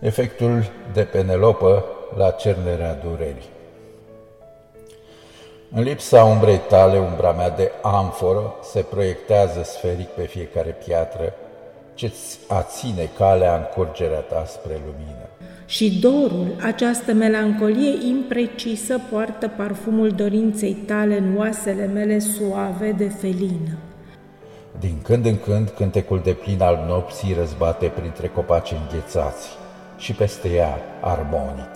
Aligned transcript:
Efectul 0.00 0.70
de 0.92 1.02
Penelopă 1.02 1.84
la 2.16 2.30
cernerea 2.30 2.94
durerii. 2.94 3.50
În 5.74 5.82
lipsa 5.82 6.24
umbrei 6.24 6.60
tale, 6.68 6.98
umbra 6.98 7.32
mea 7.32 7.50
de 7.50 7.70
amforă 7.82 8.54
se 8.62 8.80
proiectează 8.80 9.62
sferic 9.62 10.08
pe 10.08 10.22
fiecare 10.22 10.76
piatră 10.84 11.34
ce-ți 11.94 12.38
aține 12.48 13.10
calea 13.18 13.56
în 13.56 13.62
curgerea 13.74 14.18
ta 14.18 14.44
spre 14.46 14.80
lumină. 14.84 15.26
Și 15.66 15.98
dorul, 16.00 16.56
această 16.62 17.12
melancolie 17.12 18.06
imprecisă, 18.08 19.00
poartă 19.10 19.48
parfumul 19.48 20.10
dorinței 20.10 20.72
tale 20.72 21.18
în 21.18 21.36
oasele 21.36 21.86
mele 21.86 22.18
suave 22.18 22.92
de 22.92 23.08
felină. 23.08 23.78
Din 24.80 24.98
când 25.02 25.26
în 25.26 25.38
când, 25.38 25.68
cântecul 25.68 26.20
de 26.24 26.32
plin 26.32 26.62
al 26.62 26.84
nopții 26.88 27.34
răzbate 27.38 27.86
printre 27.86 28.28
copaci 28.28 28.74
înghețați 28.82 29.48
și 30.02 30.12
peste 30.12 30.48
ea 30.48 30.78
armonic, 31.00 31.70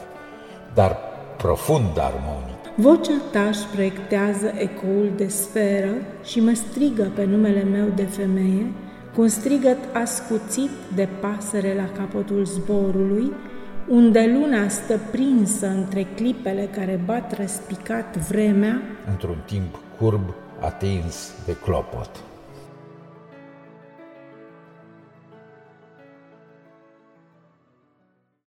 dar 0.75 0.97
profund 1.37 1.99
armonic. 1.99 2.61
Vocea 2.77 3.21
ta 3.33 3.43
își 3.43 3.67
proiectează 3.73 4.53
ecoul 4.59 5.13
de 5.17 5.29
sferă 5.29 5.95
și 6.25 6.41
mă 6.41 6.53
strigă 6.53 7.11
pe 7.15 7.25
numele 7.25 7.63
meu 7.63 7.87
de 7.95 8.05
femeie, 8.05 8.73
cu 9.15 9.21
un 9.21 9.29
strigăt 9.29 9.79
ascuțit 9.93 10.71
de 10.95 11.09
pasăre 11.21 11.75
la 11.75 11.89
capătul 11.99 12.45
zborului, 12.45 13.33
unde 13.89 14.39
luna 14.41 14.69
stă 14.69 14.99
prinsă 15.11 15.67
între 15.67 16.07
clipele 16.15 16.69
care 16.77 17.01
bat 17.05 17.37
răspicat 17.39 18.17
vremea, 18.17 18.83
într-un 19.11 19.43
timp 19.47 19.79
curb 19.99 20.35
atins 20.61 21.33
de 21.45 21.57
clopot. 21.57 22.11